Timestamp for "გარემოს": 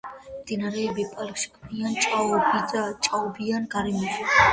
3.77-4.33